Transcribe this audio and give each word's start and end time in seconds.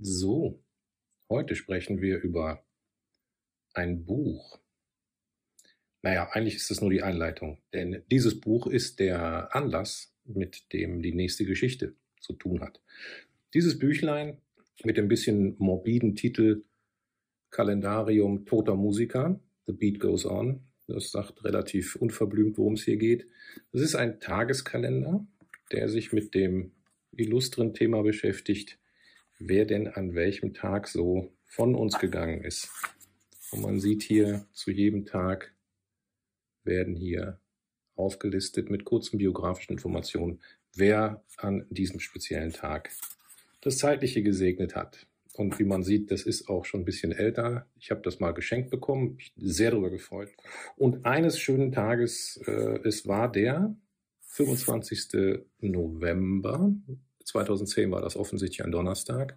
So, 0.00 0.62
heute 1.28 1.56
sprechen 1.56 2.00
wir 2.00 2.20
über 2.20 2.64
ein 3.74 4.04
Buch. 4.04 4.60
Naja, 6.02 6.28
eigentlich 6.30 6.54
ist 6.54 6.70
es 6.70 6.80
nur 6.80 6.90
die 6.90 7.02
Einleitung, 7.02 7.60
denn 7.72 8.04
dieses 8.08 8.40
Buch 8.40 8.68
ist 8.68 9.00
der 9.00 9.52
Anlass, 9.56 10.14
mit 10.24 10.72
dem 10.72 11.02
die 11.02 11.12
nächste 11.12 11.44
Geschichte 11.44 11.96
zu 12.20 12.34
tun 12.34 12.60
hat. 12.60 12.80
Dieses 13.54 13.76
Büchlein 13.80 14.40
mit 14.84 14.96
dem 14.96 15.08
bisschen 15.08 15.56
morbiden 15.58 16.14
Titel 16.14 16.64
Kalendarium 17.50 18.46
toter 18.46 18.76
Musiker, 18.76 19.40
The 19.66 19.72
Beat 19.72 19.98
Goes 19.98 20.26
On, 20.26 20.62
das 20.86 21.10
sagt 21.10 21.44
relativ 21.44 21.96
unverblümt, 21.96 22.56
worum 22.56 22.74
es 22.74 22.84
hier 22.84 22.98
geht. 22.98 23.26
Das 23.72 23.82
ist 23.82 23.96
ein 23.96 24.20
Tageskalender, 24.20 25.26
der 25.72 25.88
sich 25.88 26.12
mit 26.12 26.36
dem 26.36 26.70
illustren 27.10 27.74
Thema 27.74 28.02
beschäftigt, 28.02 28.78
wer 29.38 29.64
denn 29.64 29.88
an 29.88 30.14
welchem 30.14 30.54
Tag 30.54 30.88
so 30.88 31.32
von 31.44 31.74
uns 31.74 31.98
gegangen 31.98 32.42
ist. 32.44 32.70
Und 33.50 33.62
man 33.62 33.80
sieht 33.80 34.02
hier 34.02 34.46
zu 34.52 34.70
jedem 34.70 35.06
Tag 35.06 35.54
werden 36.64 36.94
hier 36.94 37.40
aufgelistet 37.96 38.70
mit 38.70 38.84
kurzen 38.84 39.18
biografischen 39.18 39.72
Informationen, 39.72 40.40
wer 40.74 41.24
an 41.36 41.66
diesem 41.70 42.00
speziellen 42.00 42.52
Tag 42.52 42.90
das 43.60 43.78
Zeitliche 43.78 44.22
gesegnet 44.22 44.76
hat. 44.76 45.06
Und 45.34 45.58
wie 45.58 45.64
man 45.64 45.82
sieht, 45.84 46.10
das 46.10 46.22
ist 46.22 46.48
auch 46.48 46.64
schon 46.64 46.80
ein 46.80 46.84
bisschen 46.84 47.12
älter. 47.12 47.66
Ich 47.78 47.90
habe 47.90 48.00
das 48.02 48.18
mal 48.18 48.32
geschenkt 48.32 48.70
bekommen, 48.70 49.18
sehr 49.36 49.70
darüber 49.70 49.90
gefreut. 49.90 50.30
Und 50.76 51.06
eines 51.06 51.38
schönen 51.38 51.70
Tages, 51.70 52.40
äh, 52.46 52.80
es 52.84 53.06
war 53.06 53.30
der 53.30 53.74
25. 54.20 55.44
November 55.60 56.72
2010 57.28 57.90
war 57.90 58.00
das 58.00 58.16
offensichtlich 58.16 58.64
ein 58.64 58.72
Donnerstag, 58.72 59.36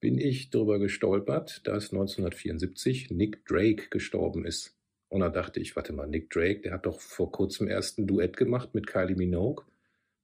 bin 0.00 0.18
ich 0.18 0.50
darüber 0.50 0.78
gestolpert, 0.78 1.66
dass 1.66 1.92
1974 1.92 3.10
Nick 3.10 3.44
Drake 3.46 3.88
gestorben 3.88 4.44
ist. 4.44 4.76
Und 5.08 5.20
da 5.20 5.30
dachte 5.30 5.60
ich, 5.60 5.76
warte 5.76 5.92
mal, 5.92 6.06
Nick 6.06 6.30
Drake, 6.30 6.60
der 6.60 6.72
hat 6.72 6.86
doch 6.86 7.00
vor 7.00 7.32
kurzem 7.32 7.68
erst 7.68 7.98
ein 7.98 8.06
Duett 8.06 8.36
gemacht 8.36 8.74
mit 8.74 8.86
Kylie 8.86 9.16
Minogue. 9.16 9.64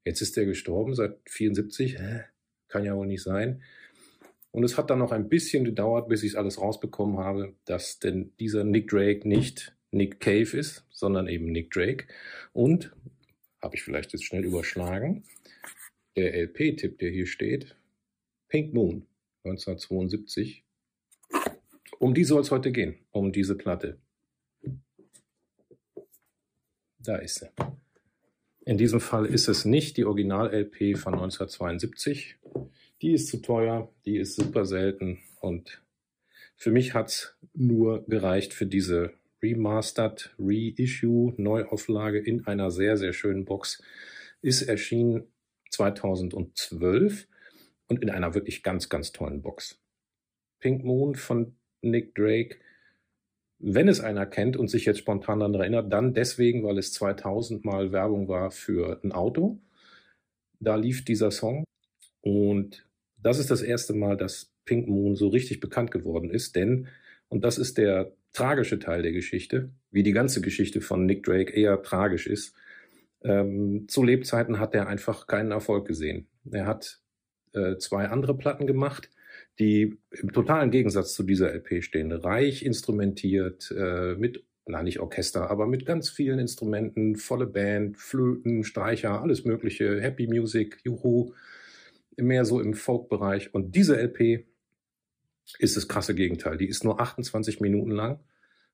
Jetzt 0.05 0.20
ist 0.20 0.36
der 0.36 0.44
gestorben 0.44 0.94
seit 0.94 1.19
74. 1.27 1.98
Hä? 1.98 2.25
Kann 2.69 2.84
ja 2.84 2.94
wohl 2.94 3.06
nicht 3.06 3.22
sein. 3.22 3.62
Und 4.50 4.64
es 4.64 4.77
hat 4.77 4.91
dann 4.91 4.98
noch 4.98 5.12
ein 5.12 5.28
bisschen 5.28 5.64
gedauert, 5.64 6.09
bis 6.09 6.22
ich 6.22 6.33
es 6.33 6.36
alles 6.36 6.61
rausbekommen 6.61 7.19
habe, 7.19 7.55
dass 7.64 8.00
denn 8.00 8.33
dieser 8.38 8.64
Nick 8.64 8.88
Drake 8.88 9.27
nicht 9.27 9.75
Nick 9.92 10.20
Cave 10.20 10.56
ist, 10.56 10.84
sondern 10.91 11.28
eben 11.28 11.47
Nick 11.47 11.70
Drake. 11.70 12.06
Und, 12.53 12.92
habe 13.62 13.77
ich 13.77 13.83
vielleicht 13.83 14.12
jetzt 14.12 14.25
schnell 14.25 14.44
überschlagen, 14.44 15.25
der 16.16 16.34
LP-Tipp, 16.34 16.98
der 16.98 17.10
hier 17.10 17.27
steht, 17.27 17.77
Pink 18.48 18.74
Moon 18.74 19.06
1972. 19.44 20.64
Um 21.98 22.14
die 22.14 22.24
soll 22.24 22.41
es 22.41 22.50
heute 22.50 22.72
gehen, 22.72 22.96
um 23.10 23.32
diese 23.32 23.56
Platte. 23.56 23.98
Da 26.98 27.16
ist 27.16 27.41
sie. 27.41 27.48
In 28.64 28.78
diesem 28.78 29.00
Fall 29.00 29.27
ist 29.27 29.48
es 29.48 29.64
nicht 29.64 29.96
die 29.96 30.04
Original-LP 30.04 30.96
von 30.96 31.14
1972. 31.14 32.36
Die 33.00 33.12
ist 33.12 33.28
zu 33.28 33.38
teuer, 33.38 33.92
die 34.04 34.19
ist 34.19 34.36
super 34.36 34.64
selten 34.64 35.19
und 35.41 35.82
für 36.56 36.70
mich 36.70 36.94
hat 36.94 37.08
es 37.08 37.36
nur 37.54 38.04
gereicht 38.06 38.54
für 38.54 38.66
diese 38.66 39.14
Remastered 39.42 40.32
Reissue 40.38 41.34
Neuauflage 41.36 42.20
in 42.20 42.47
einer 42.47 42.70
sehr, 42.70 42.97
sehr 42.97 43.12
schönen 43.12 43.44
Box. 43.44 43.82
Ist 44.42 44.62
erschienen 44.62 45.24
2012 45.73 47.27
und 47.89 48.03
in 48.03 48.11
einer 48.11 48.34
wirklich 48.34 48.62
ganz, 48.62 48.89
ganz 48.89 49.12
tollen 49.12 49.42
Box. 49.42 49.81
Pink 50.61 50.84
Moon 50.84 51.15
von 51.15 51.56
Nick 51.83 52.15
Drake. 52.15 52.56
Wenn 53.59 53.89
es 53.89 54.00
einer 54.00 54.27
kennt 54.27 54.56
und 54.56 54.69
sich 54.69 54.84
jetzt 54.84 54.98
spontan 54.98 55.41
daran 55.41 55.55
erinnert, 55.55 55.93
dann 55.93 56.15
deswegen, 56.15 56.65
weil 56.65 56.78
es 56.78 56.93
2000 56.93 57.65
mal 57.65 57.93
Werbung 57.93 58.28
war 58.28 58.50
für 58.50 59.00
ein 59.03 59.12
Auto. 59.12 59.61
Da 60.61 60.77
lief 60.77 61.05
dieser 61.05 61.31
Song 61.31 61.65
und 62.22 62.87
das 63.16 63.38
ist 63.38 63.50
das 63.50 63.62
erste 63.62 63.94
Mal, 63.94 64.16
dass 64.16 64.53
Pink 64.65 64.88
Moon 64.88 65.16
so 65.16 65.28
richtig 65.28 65.61
bekannt 65.61 65.91
geworden 65.91 66.31
ist, 66.31 66.56
denn, 66.56 66.88
und 67.28 67.44
das 67.44 67.59
ist 67.59 67.78
der 67.78 68.12
tragische 68.32 68.78
Teil 68.78 69.03
der 69.03 69.12
Geschichte, 69.12 69.71
wie 69.91 70.03
die 70.03 70.12
ganze 70.12 70.41
Geschichte 70.41 70.81
von 70.81 71.06
Nick 71.06 71.25
Drake 71.25 71.53
eher 71.53 71.82
tragisch 71.82 72.27
ist, 72.27 72.55
ähm, 73.25 73.87
zu 73.88 74.03
Lebzeiten 74.03 74.59
hat 74.59 74.75
er 74.75 74.88
einfach 74.88 75.27
keinen 75.27 75.53
Erfolg 75.53 75.87
gesehen. 75.87 76.28
Er 76.50 76.66
hat 76.66 77.00
äh, 77.53 77.77
zwei 77.77 78.09
andere 78.09 78.37
Platten 78.37 78.66
gemacht, 78.66 79.10
die 79.59 79.99
im 80.10 80.33
totalen 80.33 80.71
Gegensatz 80.71 81.15
zu 81.15 81.22
dieser 81.22 81.53
LP 81.53 81.82
stehen. 81.82 82.12
Reich 82.12 82.65
instrumentiert, 82.65 83.72
äh, 83.77 84.15
mit, 84.15 84.44
na 84.66 84.82
nicht 84.82 85.00
Orchester, 85.00 85.50
aber 85.50 85.66
mit 85.66 85.87
ganz 85.87 86.09
vielen 86.09 86.38
Instrumenten, 86.38 87.16
volle 87.16 87.47
Band, 87.47 87.99
Flöten, 87.99 88.65
Streicher, 88.65 89.21
alles 89.21 89.44
mögliche, 89.44 90.00
Happy 90.00 90.27
Music, 90.27 90.78
Juhu, 90.84 91.32
mehr 92.16 92.44
so 92.44 92.61
im 92.61 92.75
Folk-Bereich. 92.75 93.55
Und 93.55 93.75
diese 93.77 93.97
LP 94.00 94.47
ist 95.59 95.77
das 95.77 95.88
krasse 95.88 96.15
Gegenteil. 96.15 96.56
Die 96.56 96.69
ist 96.69 96.84
nur 96.84 97.00
28 97.00 97.61
Minuten 97.61 97.91
lang 97.91 98.21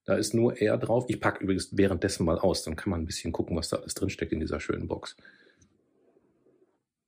da 0.09 0.15
ist 0.15 0.33
nur 0.33 0.57
er 0.57 0.79
drauf. 0.79 1.05
Ich 1.09 1.21
packe 1.21 1.45
übrigens 1.45 1.77
währenddessen 1.77 2.25
mal 2.25 2.39
aus, 2.39 2.63
dann 2.63 2.77
kann 2.77 2.91
man 2.91 3.03
ein 3.03 3.05
bisschen 3.05 3.31
gucken, 3.31 3.55
was 3.59 3.69
da 3.69 3.77
alles 3.77 3.93
drinsteckt 3.93 4.33
in 4.33 4.41
dieser 4.41 4.59
schönen 4.59 4.89
Box. 4.89 5.19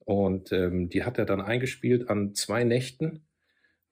Und 0.01 0.53
ähm, 0.53 0.91
die 0.91 1.03
hat 1.05 1.17
er 1.17 1.25
dann 1.25 1.41
eingespielt 1.41 2.11
an 2.11 2.35
zwei 2.35 2.63
Nächten, 2.63 3.25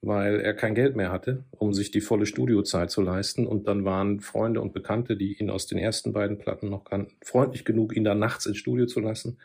weil 0.03 0.41
er 0.41 0.53
kein 0.53 0.75
Geld 0.75 0.95
mehr 0.95 1.11
hatte, 1.11 1.47
um 1.53 1.73
sich 1.73 1.91
die 1.91 2.03
volle 2.03 2.27
Studiozeit 2.27 2.91
zu 2.91 3.01
leisten. 3.01 3.47
Und 3.47 3.67
dann 3.67 3.87
waren 3.87 4.21
Freunde 4.21 4.61
und 4.61 4.75
Bekannte, 4.75 5.17
die 5.17 5.39
ihn 5.41 5.49
aus 5.49 5.67
den 5.67 5.79
ersten 5.79 6.13
beiden 6.13 6.37
Platten 6.37 6.69
noch 6.69 6.85
kannten, 6.85 7.17
freundlich 7.25 7.65
genug, 7.65 7.97
ihn 7.97 8.05
dann 8.05 8.19
nachts 8.19 8.45
ins 8.45 8.59
Studio 8.59 8.85
zu 8.85 9.01
lassen. 9.01 9.39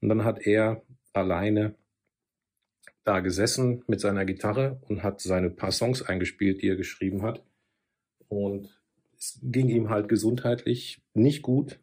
Und 0.00 0.08
dann 0.08 0.24
hat 0.24 0.44
er 0.48 0.82
alleine 1.12 1.76
da 3.04 3.20
gesessen 3.20 3.84
mit 3.86 4.00
seiner 4.00 4.24
Gitarre 4.24 4.80
und 4.88 5.04
hat 5.04 5.20
seine 5.20 5.48
paar 5.48 5.70
Songs 5.70 6.02
eingespielt, 6.02 6.60
die 6.60 6.70
er 6.70 6.76
geschrieben 6.76 7.22
hat. 7.22 7.44
Und 8.26 8.79
es 9.20 9.38
ging 9.42 9.68
ihm 9.68 9.90
halt 9.90 10.08
gesundheitlich 10.08 11.02
nicht 11.12 11.42
gut. 11.42 11.78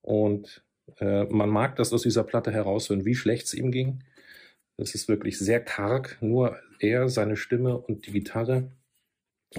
Und 0.00 0.64
äh, 0.98 1.24
man 1.24 1.50
mag 1.50 1.76
das 1.76 1.92
aus 1.92 2.02
dieser 2.02 2.24
Platte 2.24 2.52
heraushören, 2.52 3.04
wie 3.04 3.14
schlecht 3.14 3.46
es 3.46 3.54
ihm 3.54 3.72
ging. 3.72 4.04
Das 4.76 4.94
ist 4.94 5.08
wirklich 5.08 5.38
sehr 5.38 5.60
karg. 5.60 6.18
Nur 6.20 6.58
er, 6.78 7.08
seine 7.08 7.36
Stimme 7.36 7.76
und 7.78 8.06
die 8.06 8.12
Gitarre, 8.12 8.70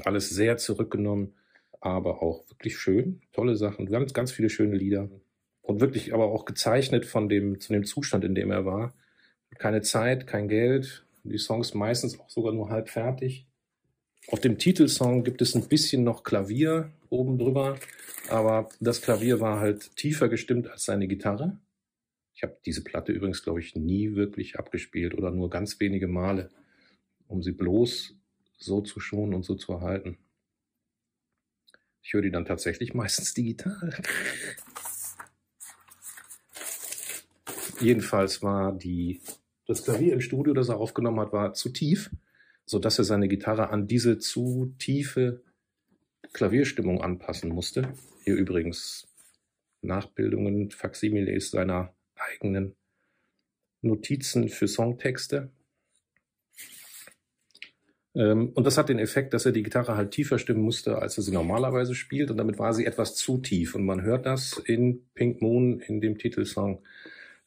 alles 0.06 0.30
sehr 0.30 0.58
zurückgenommen, 0.58 1.36
aber 1.82 2.24
auch 2.24 2.50
wirklich 2.50 2.78
schön. 2.78 3.22
Tolle 3.34 3.56
Sachen. 3.56 3.94
Haben 3.94 4.08
ganz 4.08 4.32
viele 4.32 4.50
schöne 4.50 4.76
Lieder. 4.76 5.10
Und 5.62 5.82
wirklich 5.82 6.14
aber 6.14 6.32
auch 6.32 6.46
gezeichnet 6.46 7.06
von 7.06 7.30
dem, 7.30 7.60
zu 7.60 7.74
dem 7.74 7.86
Zustand, 7.86 8.24
in 8.24 8.36
dem 8.36 8.52
er 8.52 8.66
war. 8.66 8.94
Keine 9.58 9.82
Zeit, 9.82 10.26
kein 10.26 10.48
Geld. 10.48 11.06
Die 11.24 11.38
Songs 11.38 11.74
meistens 11.74 12.20
auch 12.20 12.30
sogar 12.30 12.54
nur 12.54 12.70
halb 12.70 12.90
fertig. 12.90 13.48
Auf 14.28 14.40
dem 14.40 14.58
Titelsong 14.58 15.24
gibt 15.24 15.42
es 15.42 15.56
ein 15.56 15.68
bisschen 15.68 16.04
noch 16.04 16.24
Klavier 16.24 16.92
oben 17.10 17.38
drüber, 17.38 17.78
aber 18.30 18.70
das 18.80 19.02
Klavier 19.02 19.40
war 19.40 19.60
halt 19.60 19.96
tiefer 19.98 20.30
gestimmt 20.30 20.68
als 20.68 20.86
seine 20.86 21.08
Gitarre. 21.08 21.58
Ich 22.34 22.42
habe 22.42 22.58
diese 22.66 22.84
Platte 22.84 23.12
übrigens, 23.12 23.44
glaube 23.44 23.60
ich, 23.60 23.76
nie 23.76 24.16
wirklich 24.16 24.58
abgespielt 24.58 25.14
oder 25.14 25.30
nur 25.30 25.50
ganz 25.50 25.80
wenige 25.80 26.08
Male, 26.08 26.50
um 27.28 27.44
sie 27.44 27.52
bloß 27.52 28.16
so 28.58 28.82
zu 28.82 29.00
schonen 29.00 29.34
und 29.34 29.44
so 29.44 29.56
zu 29.56 29.74
erhalten. 29.74 30.18
Ich 32.02 32.14
höre 32.14 32.22
die 32.22 32.32
dann 32.32 32.46
tatsächlich 32.46 32.94
meistens 32.94 33.34
digital. 33.34 33.94
Jedenfalls 37.80 38.42
war 38.42 38.72
die, 38.72 39.20
das 39.68 39.84
Klavier 39.84 40.14
im 40.14 40.22
Studio, 40.22 40.54
das 40.54 40.70
er 40.70 40.78
aufgenommen 40.78 41.20
hat, 41.20 41.34
war 41.34 41.54
zu 41.54 41.70
tief 41.70 42.10
so 42.66 42.80
dass 42.80 42.98
er 42.98 43.06
seine 43.06 43.28
Gitarre 43.28 43.70
an 43.70 43.88
diese 43.88 44.18
zu 44.18 44.74
tiefe 44.78 45.42
Klavierstimmung 46.34 47.02
anpassen 47.02 47.50
musste. 47.50 47.94
Hier 48.24 48.36
übrigens 48.36 49.08
Nachbildungen, 49.82 50.72
Faximiles 50.72 51.52
seiner 51.52 51.94
eigenen 52.16 52.76
Notizen 53.82 54.50
für 54.50 54.68
Songtexte. 54.68 55.52
Ähm, 58.16 58.50
und 58.54 58.66
das 58.66 58.78
hat 58.78 58.90
den 58.90 59.00
Effekt, 59.00 59.34
dass 59.34 59.46
er 59.46 59.52
die 59.52 59.64
Gitarre 59.64 59.98
halt 59.98 60.12
tiefer 60.12 60.40
stimmen 60.40 60.62
musste, 60.62 61.00
als 61.00 61.18
er 61.18 61.24
sie 61.24 61.32
normalerweise 61.32 61.96
spielt. 61.96 62.32
Und 62.32 62.38
damit 62.38 62.60
war 62.60 62.74
sie 62.74 62.86
etwas 62.86 63.16
zu 63.16 63.40
tief. 63.40 63.76
Und 63.76 63.86
man 63.86 64.02
hört 64.04 64.26
das 64.26 64.58
in 64.66 65.06
Pink 65.14 65.42
Moon, 65.42 65.80
in 65.82 66.00
dem 66.00 66.18
Titelsong 66.18 66.84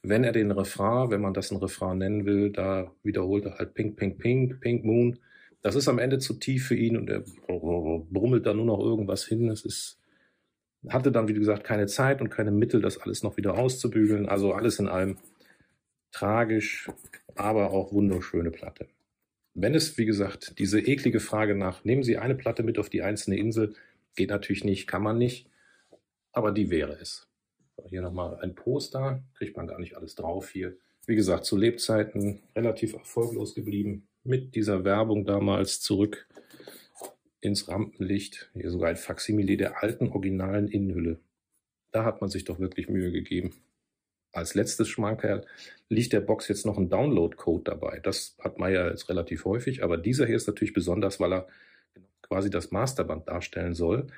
wenn 0.08 0.24
er 0.24 0.32
den 0.32 0.50
Refrain, 0.50 1.10
wenn 1.10 1.20
man 1.20 1.34
das 1.34 1.50
ein 1.50 1.58
Refrain 1.58 1.98
nennen 1.98 2.26
will, 2.26 2.50
da 2.50 2.92
wiederholt 3.02 3.44
er 3.44 3.58
halt 3.58 3.74
Pink, 3.74 3.96
Pink, 3.96 4.18
Pink, 4.18 4.60
Pink 4.60 4.84
Moon. 4.84 5.18
Das 5.62 5.74
ist 5.74 5.88
am 5.88 5.98
Ende 5.98 6.18
zu 6.18 6.34
tief 6.34 6.66
für 6.68 6.76
ihn 6.76 6.96
und 6.96 7.10
er 7.10 7.24
brummelt 7.48 8.46
da 8.46 8.54
nur 8.54 8.66
noch 8.66 8.78
irgendwas 8.78 9.26
hin. 9.26 9.48
Es 9.50 9.64
ist, 9.64 9.98
hatte 10.88 11.10
dann, 11.10 11.28
wie 11.28 11.34
gesagt, 11.34 11.64
keine 11.64 11.86
Zeit 11.86 12.20
und 12.20 12.30
keine 12.30 12.52
Mittel, 12.52 12.80
das 12.80 12.98
alles 12.98 13.22
noch 13.22 13.36
wieder 13.36 13.58
auszubügeln. 13.58 14.28
Also 14.28 14.52
alles 14.52 14.78
in 14.78 14.86
allem 14.88 15.18
tragisch, 16.12 16.88
aber 17.34 17.72
auch 17.72 17.92
wunderschöne 17.92 18.50
Platte. 18.50 18.86
wenn 19.54 19.74
es, 19.74 19.96
wie 19.98 20.04
gesagt, 20.04 20.58
diese 20.58 20.80
eklige 20.80 21.18
Frage 21.20 21.54
nach, 21.54 21.84
nehmen 21.84 22.02
Sie 22.02 22.18
eine 22.18 22.34
Platte 22.34 22.62
mit 22.62 22.78
auf 22.78 22.90
die 22.90 23.02
einzelne 23.02 23.38
Insel, 23.38 23.74
geht 24.14 24.30
natürlich 24.30 24.64
nicht, 24.64 24.86
kann 24.86 25.02
man 25.02 25.18
nicht, 25.18 25.48
aber 26.32 26.52
die 26.52 26.70
wäre 26.70 26.92
es. 27.00 27.26
Hier 27.84 28.02
nochmal 28.02 28.38
ein 28.40 28.54
Poster, 28.54 29.22
kriegt 29.34 29.56
man 29.56 29.66
gar 29.66 29.78
nicht 29.78 29.96
alles 29.96 30.14
drauf 30.14 30.50
hier. 30.50 30.76
Wie 31.06 31.14
gesagt, 31.14 31.44
zu 31.44 31.56
Lebzeiten 31.56 32.42
relativ 32.54 32.94
erfolglos 32.94 33.54
geblieben, 33.54 34.08
mit 34.24 34.54
dieser 34.54 34.84
Werbung 34.84 35.24
damals 35.24 35.80
zurück 35.80 36.26
ins 37.40 37.68
Rampenlicht. 37.68 38.50
Hier 38.54 38.70
sogar 38.70 38.90
ein 38.90 38.96
Faksimile 38.96 39.56
der 39.56 39.82
alten 39.82 40.08
originalen 40.08 40.68
Innenhülle. 40.68 41.20
Da 41.92 42.04
hat 42.04 42.20
man 42.20 42.28
sich 42.28 42.44
doch 42.44 42.58
wirklich 42.58 42.88
Mühe 42.88 43.12
gegeben. 43.12 43.54
Als 44.32 44.54
letztes 44.54 44.88
Schmankerl 44.88 45.46
liegt 45.88 46.12
der 46.12 46.20
Box 46.20 46.48
jetzt 46.48 46.66
noch 46.66 46.76
ein 46.76 46.90
Download-Code 46.90 47.64
dabei. 47.64 48.00
Das 48.00 48.36
hat 48.40 48.58
man 48.58 48.72
ja 48.72 48.90
jetzt 48.90 49.08
relativ 49.08 49.44
häufig, 49.44 49.82
aber 49.82 49.96
dieser 49.96 50.26
hier 50.26 50.36
ist 50.36 50.46
natürlich 50.48 50.74
besonders, 50.74 51.20
weil 51.20 51.32
er 51.32 51.48
quasi 52.20 52.50
das 52.50 52.70
Masterband 52.70 53.28
darstellen 53.28 53.74
soll. 53.74 54.08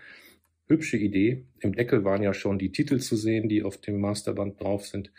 Hübsche 0.69 0.99
Idee. 0.99 1.45
Im 1.61 1.75
Deckel 1.75 2.05
waren 2.05 2.23
ja 2.23 2.35
schon 2.35 2.59
die 2.59 2.73
Titel 2.73 2.99
zu 3.01 3.17
sehen, 3.17 3.49
die 3.49 3.63
auf 3.63 3.79
dem 3.79 4.01
Masterband 4.01 4.61
drauf 4.61 4.87
sind. 4.87 5.11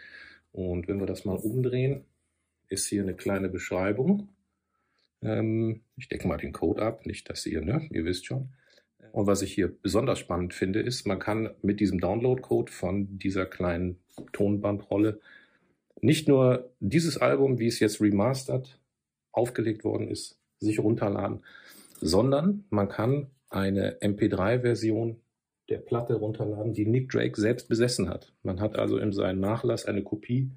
Und 0.51 0.87
wenn 0.87 0.99
wir 0.99 1.07
das 1.07 1.25
mal 1.25 1.35
umdrehen, 1.35 2.05
ist 2.69 2.87
hier 2.87 3.01
eine 3.01 3.15
kleine 3.15 3.49
Beschreibung. 3.49 4.29
Ähm, 5.21 5.81
ich 5.97 6.07
decke 6.07 6.27
mal 6.27 6.37
den 6.37 6.53
Code 6.53 6.81
ab, 6.81 7.05
nicht 7.05 7.29
dass 7.29 7.45
ihr, 7.45 7.61
ne, 7.61 7.87
ihr 7.91 8.05
wisst 8.05 8.27
schon. 8.27 8.49
Und 9.11 9.25
was 9.25 9.41
ich 9.41 9.53
hier 9.53 9.67
besonders 9.67 10.19
spannend 10.19 10.53
finde, 10.53 10.81
ist, 10.81 11.07
man 11.07 11.19
kann 11.19 11.49
mit 11.63 11.79
diesem 11.79 11.99
Download-Code 11.99 12.71
von 12.71 13.17
dieser 13.17 13.47
kleinen 13.47 13.97
Tonbandrolle 14.33 15.19
nicht 16.01 16.27
nur 16.27 16.71
dieses 16.79 17.17
Album, 17.17 17.59
wie 17.59 17.67
es 17.67 17.79
jetzt 17.79 18.01
remastered 18.01 18.79
aufgelegt 19.31 19.83
worden 19.83 20.07
ist, 20.07 20.39
sich 20.59 20.79
runterladen, 20.79 21.43
sondern 21.99 22.65
man 22.69 22.87
kann 22.87 23.31
eine 23.49 23.99
MP3-Version 23.99 25.19
der 25.69 25.79
Platte 25.79 26.15
runterladen, 26.15 26.73
die 26.73 26.85
Nick 26.85 27.09
Drake 27.09 27.39
selbst 27.39 27.69
besessen 27.69 28.09
hat. 28.09 28.33
Man 28.43 28.59
hat 28.59 28.77
also 28.77 28.97
in 28.97 29.13
seinem 29.13 29.39
Nachlass 29.39 29.85
eine 29.85 30.03
Kopie 30.03 30.51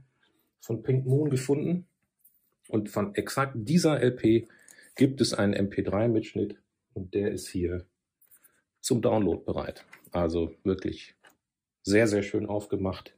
von 0.61 0.83
Pink 0.83 1.07
Moon 1.07 1.31
gefunden 1.31 1.87
und 2.69 2.89
von 2.89 3.15
exakt 3.15 3.55
dieser 3.57 4.03
LP 4.03 4.49
gibt 4.97 5.21
es 5.21 5.35
einen 5.35 5.55
MP3-Mitschnitt 5.55 6.57
und 6.95 7.15
der 7.15 7.33
ist 7.33 7.49
hier 7.49 7.87
zum 8.81 9.03
Download 9.03 9.43
bereit. 9.45 9.85
Also 10.11 10.55
wirklich 10.65 11.15
sehr, 11.83 12.07
sehr 12.07 12.23
schön 12.23 12.47
aufgemacht. 12.47 13.15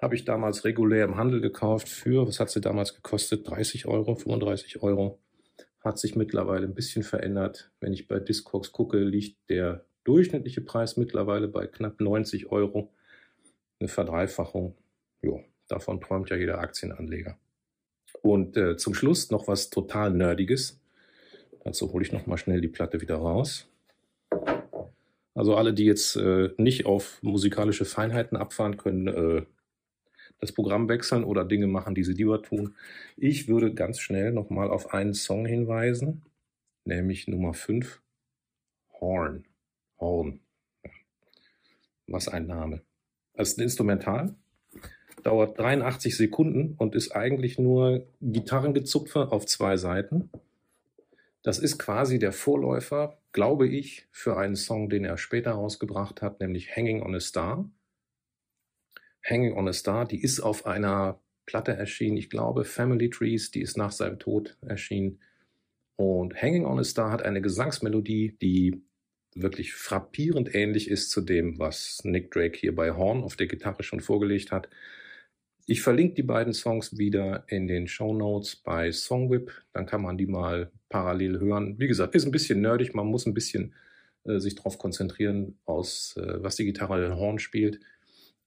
Habe 0.00 0.14
ich 0.14 0.24
damals 0.24 0.64
regulär 0.64 1.04
im 1.04 1.16
Handel 1.16 1.40
gekauft 1.40 1.88
für, 1.88 2.26
was 2.26 2.40
hat 2.40 2.50
sie 2.50 2.60
damals 2.60 2.94
gekostet? 2.94 3.48
30 3.48 3.86
Euro, 3.86 4.14
35 4.14 4.82
Euro. 4.82 5.20
Hat 5.80 5.98
sich 5.98 6.16
mittlerweile 6.16 6.66
ein 6.66 6.74
bisschen 6.74 7.02
verändert. 7.02 7.70
Wenn 7.80 7.92
ich 7.92 8.08
bei 8.08 8.18
Discogs 8.18 8.72
gucke, 8.72 8.98
liegt 8.98 9.50
der 9.50 9.84
durchschnittliche 10.04 10.60
Preis 10.60 10.96
mittlerweile 10.96 11.48
bei 11.48 11.66
knapp 11.66 12.00
90 12.00 12.50
Euro. 12.52 12.92
Eine 13.80 13.88
Verdreifachung. 13.88 14.76
Jo, 15.22 15.42
davon 15.68 16.00
träumt 16.00 16.30
ja 16.30 16.36
jeder 16.36 16.58
Aktienanleger. 16.58 17.38
Und 18.22 18.56
äh, 18.56 18.76
zum 18.76 18.94
Schluss 18.94 19.30
noch 19.30 19.48
was 19.48 19.70
total 19.70 20.12
Nerdiges. 20.12 20.80
Dazu 21.64 21.92
hole 21.92 22.04
ich 22.04 22.12
noch 22.12 22.26
mal 22.26 22.36
schnell 22.36 22.60
die 22.60 22.68
Platte 22.68 23.00
wieder 23.00 23.16
raus. 23.16 23.68
Also 25.34 25.56
alle, 25.56 25.74
die 25.74 25.84
jetzt 25.84 26.16
äh, 26.16 26.50
nicht 26.58 26.86
auf 26.86 27.20
musikalische 27.22 27.84
Feinheiten 27.84 28.36
abfahren 28.36 28.76
können, 28.76 29.08
äh, 29.08 29.46
das 30.40 30.52
Programm 30.52 30.88
wechseln 30.88 31.24
oder 31.24 31.44
Dinge 31.44 31.66
machen, 31.66 31.94
die 31.94 32.04
sie 32.04 32.12
lieber 32.12 32.42
tun. 32.42 32.74
Ich 33.16 33.48
würde 33.48 33.74
ganz 33.74 33.98
schnell 33.98 34.32
noch 34.32 34.50
mal 34.50 34.70
auf 34.70 34.92
einen 34.92 35.14
Song 35.14 35.46
hinweisen, 35.46 36.22
nämlich 36.84 37.26
Nummer 37.26 37.54
5, 37.54 38.00
Horn. 39.00 39.44
Horn. 39.98 40.40
Was 42.06 42.28
ein 42.28 42.46
Name. 42.46 42.82
Das 43.34 43.50
ist 43.50 43.58
ein 43.58 43.62
Instrumental, 43.62 44.34
dauert 45.22 45.58
83 45.58 46.16
Sekunden 46.16 46.74
und 46.78 46.94
ist 46.94 47.12
eigentlich 47.12 47.58
nur 47.58 48.06
Gitarrengezupfe 48.20 49.32
auf 49.32 49.46
zwei 49.46 49.76
Seiten. 49.76 50.30
Das 51.42 51.58
ist 51.58 51.78
quasi 51.78 52.18
der 52.18 52.32
Vorläufer, 52.32 53.18
glaube 53.32 53.68
ich, 53.68 54.06
für 54.12 54.36
einen 54.36 54.56
Song, 54.56 54.88
den 54.88 55.04
er 55.04 55.18
später 55.18 55.52
rausgebracht 55.52 56.22
hat, 56.22 56.40
nämlich 56.40 56.76
Hanging 56.76 57.02
on 57.02 57.14
a 57.14 57.20
Star. 57.20 57.68
Hanging 59.22 59.56
on 59.56 59.68
a 59.68 59.72
Star, 59.72 60.06
die 60.06 60.22
ist 60.22 60.40
auf 60.40 60.66
einer 60.66 61.20
Platte 61.46 61.72
erschienen, 61.72 62.16
ich 62.16 62.30
glaube 62.30 62.64
Family 62.64 63.10
Trees, 63.10 63.50
die 63.50 63.60
ist 63.60 63.76
nach 63.76 63.92
seinem 63.92 64.18
Tod 64.18 64.56
erschienen. 64.62 65.20
Und 65.96 66.40
Hanging 66.40 66.64
on 66.66 66.78
a 66.78 66.84
Star 66.84 67.10
hat 67.10 67.22
eine 67.22 67.42
Gesangsmelodie, 67.42 68.36
die 68.40 68.82
wirklich 69.34 69.74
frappierend 69.74 70.54
ähnlich 70.54 70.88
ist 70.88 71.10
zu 71.10 71.20
dem, 71.20 71.58
was 71.58 72.00
Nick 72.04 72.30
Drake 72.30 72.58
hier 72.58 72.74
bei 72.74 72.92
Horn 72.92 73.22
auf 73.22 73.36
der 73.36 73.46
Gitarre 73.46 73.82
schon 73.82 74.00
vorgelegt 74.00 74.52
hat. 74.52 74.68
Ich 75.66 75.82
verlinke 75.82 76.14
die 76.14 76.22
beiden 76.22 76.52
Songs 76.52 76.98
wieder 76.98 77.44
in 77.48 77.66
den 77.66 77.88
Show 77.88 78.14
Notes 78.14 78.56
bei 78.56 78.92
Songwhip. 78.92 79.50
Dann 79.72 79.86
kann 79.86 80.02
man 80.02 80.18
die 80.18 80.26
mal 80.26 80.70
parallel 80.88 81.40
hören. 81.40 81.78
Wie 81.78 81.86
gesagt, 81.86 82.14
ist 82.14 82.26
ein 82.26 82.32
bisschen 82.32 82.60
nerdig. 82.60 82.94
Man 82.94 83.06
muss 83.06 83.26
ein 83.26 83.34
bisschen 83.34 83.74
äh, 84.24 84.38
sich 84.38 84.54
darauf 84.54 84.78
konzentrieren, 84.78 85.58
aus 85.64 86.16
äh, 86.18 86.42
was 86.42 86.56
die 86.56 86.66
Gitarre 86.66 87.16
Horn 87.16 87.38
spielt. 87.38 87.80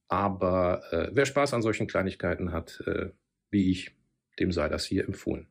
Aber 0.06 0.82
äh, 0.92 1.10
wer 1.12 1.26
Spaß 1.26 1.54
an 1.54 1.62
solchen 1.62 1.88
Kleinigkeiten 1.88 2.52
hat, 2.52 2.82
äh, 2.86 3.10
wie 3.50 3.70
ich, 3.70 3.90
dem 4.38 4.52
sei 4.52 4.68
das 4.68 4.84
hier 4.84 5.04
empfohlen. 5.04 5.48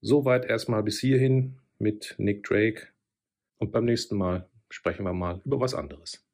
Soweit 0.00 0.46
erstmal 0.46 0.82
bis 0.82 0.98
hierhin 0.98 1.58
mit 1.82 2.14
Nick 2.18 2.44
Drake. 2.44 2.88
Und 3.58 3.72
beim 3.72 3.84
nächsten 3.84 4.16
Mal 4.16 4.48
sprechen 4.70 5.04
wir 5.04 5.12
mal 5.12 5.42
über 5.44 5.60
was 5.60 5.74
anderes. 5.74 6.24